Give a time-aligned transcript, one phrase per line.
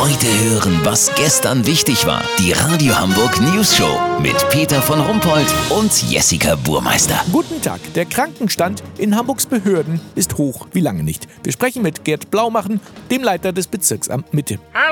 [0.00, 2.22] Heute hören, was gestern wichtig war.
[2.38, 7.20] Die Radio Hamburg News Show mit Peter von Rumpold und Jessica Burmeister.
[7.32, 7.80] Guten Tag.
[7.94, 11.26] Der Krankenstand in Hamburgs Behörden ist hoch wie lange nicht.
[11.42, 12.80] Wir sprechen mit Gerd Blaumachen,
[13.10, 14.60] dem Leiter des Bezirksamt Mitte.
[14.72, 14.87] Hallo!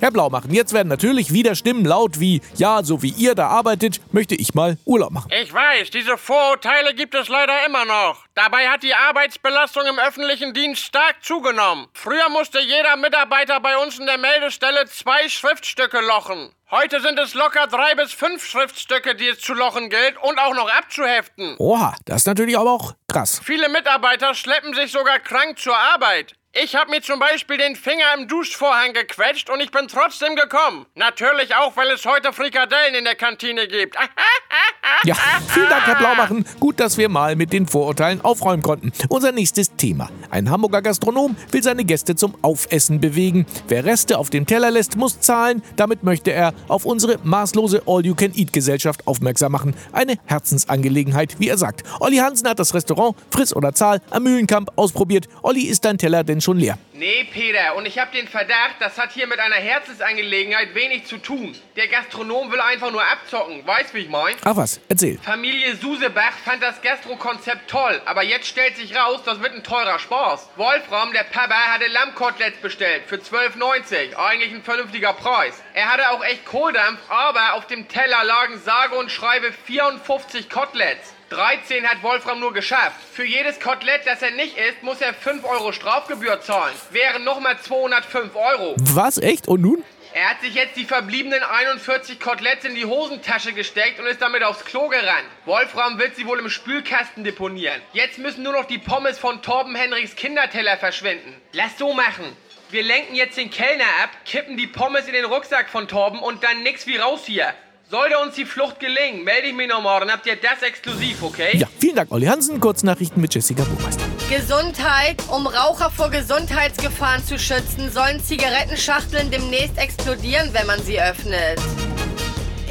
[0.00, 4.00] Herr Blaumachen, jetzt werden natürlich wieder Stimmen laut wie, ja, so wie ihr da arbeitet,
[4.12, 5.30] möchte ich mal Urlaub machen.
[5.42, 8.24] Ich weiß, diese Vorurteile gibt es leider immer noch.
[8.34, 11.86] Dabei hat die Arbeitsbelastung im öffentlichen Dienst stark zugenommen.
[11.94, 16.50] Früher musste jeder Mitarbeiter bei uns in der Meldestelle zwei Schriftstücke lochen.
[16.70, 20.54] Heute sind es locker drei bis fünf Schriftstücke, die es zu lochen gilt und auch
[20.54, 21.56] noch abzuheften.
[21.58, 23.42] Oha, das ist natürlich aber auch krass.
[23.44, 26.34] Viele Mitarbeiter schleppen sich sogar krank zur Arbeit.
[26.54, 30.84] Ich habe mir zum Beispiel den Finger im Duschvorhang gequetscht und ich bin trotzdem gekommen.
[30.94, 33.96] Natürlich auch, weil es heute Frikadellen in der Kantine gibt.
[35.04, 35.16] Ja,
[35.48, 36.44] vielen Dank, Herr Blaumachen.
[36.60, 38.92] Gut, dass wir mal mit den Vorurteilen aufräumen konnten.
[39.08, 40.10] Unser nächstes Thema.
[40.30, 43.46] Ein Hamburger Gastronom will seine Gäste zum Aufessen bewegen.
[43.68, 45.62] Wer Reste auf dem Teller lässt, muss zahlen.
[45.76, 49.74] Damit möchte er auf unsere maßlose All-You-Can-Eat-Gesellschaft aufmerksam machen.
[49.92, 51.82] Eine Herzensangelegenheit, wie er sagt.
[52.00, 55.28] Olli Hansen hat das Restaurant Friss oder Zahl am Mühlenkamp ausprobiert.
[55.42, 56.78] Olli, ist dein Teller denn schon leer?
[57.02, 61.18] Nee, Peter, und ich habe den Verdacht, das hat hier mit einer Herzensangelegenheit wenig zu
[61.18, 61.52] tun.
[61.74, 63.66] Der Gastronom will einfach nur abzocken.
[63.66, 64.36] Weißt, wie ich mein?
[64.44, 65.18] Ach was, erzähl.
[65.18, 69.98] Familie Susebach fand das Gastro-Konzept toll, aber jetzt stellt sich raus, das wird ein teurer
[69.98, 70.50] Spaß.
[70.54, 74.14] Wolfram, der Papa, hatte Lammkoteletts bestellt für 12,90.
[74.14, 75.60] Eigentlich ein vernünftiger Preis.
[75.74, 81.14] Er hatte auch echt Kohldampf, aber auf dem Teller lagen sage und schreibe 54 Koteletts.
[81.32, 82.96] 13 hat Wolfram nur geschafft.
[83.10, 86.74] Für jedes Kotelett, das er nicht isst, muss er 5 Euro Strafgebühr zahlen.
[86.90, 88.76] Wären nochmal 205 Euro.
[88.78, 89.48] Was, echt?
[89.48, 89.82] Und nun?
[90.12, 94.42] Er hat sich jetzt die verbliebenen 41 Koteletts in die Hosentasche gesteckt und ist damit
[94.42, 95.24] aufs Klo gerannt.
[95.46, 97.80] Wolfram wird sie wohl im Spülkasten deponieren.
[97.94, 101.40] Jetzt müssen nur noch die Pommes von Torben Henrichs Kinderteller verschwinden.
[101.52, 102.36] Lass so machen.
[102.68, 106.44] Wir lenken jetzt den Kellner ab, kippen die Pommes in den Rucksack von Torben und
[106.44, 107.54] dann nix wie raus hier.
[107.92, 111.58] Sollte uns die Flucht gelingen, melde ich mich nochmal, dann habt ihr das exklusiv, okay?
[111.58, 112.58] Ja, vielen Dank, Olli Hansen.
[112.58, 114.02] Kurznachrichten mit Jessica Burmeister.
[114.30, 115.22] Gesundheit.
[115.28, 121.60] Um Raucher vor Gesundheitsgefahren zu schützen, sollen Zigarettenschachteln demnächst explodieren, wenn man sie öffnet.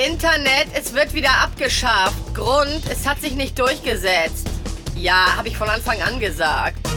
[0.03, 2.33] Internet, es wird wieder abgeschafft.
[2.33, 4.49] Grund, es hat sich nicht durchgesetzt.
[4.95, 6.90] Ja, habe ich von Anfang an gesagt.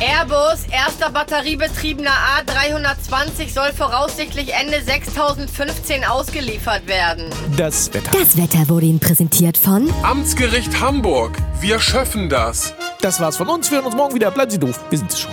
[0.00, 7.30] Airbus, erster batteriebetriebener A320, soll voraussichtlich Ende 2015 ausgeliefert werden.
[7.56, 8.10] Das Wetter.
[8.12, 11.38] Das Wetter wurde Ihnen präsentiert von Amtsgericht Hamburg.
[11.60, 12.74] Wir schöffen das.
[13.00, 13.70] Das war's von uns.
[13.70, 14.30] Wir hören uns morgen wieder.
[14.30, 14.80] Bleiben Sie doof.
[14.90, 15.32] Wir sind es schon.